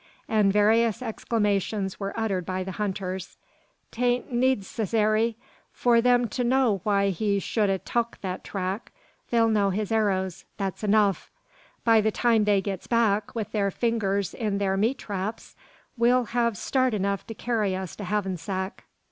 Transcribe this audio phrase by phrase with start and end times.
[0.27, 3.37] and various exclamations, were uttered by the hunters.
[3.91, 5.35] "'Tain't needcessary
[5.71, 8.91] for them to know why he shud 'a tuk that track.
[9.29, 11.29] They'll know his arrows; that's enuf.
[11.83, 15.55] By the time they gits back, with their fingers in thur meat traps,
[15.95, 18.85] we'll hev start enough to carry us to Hackensack."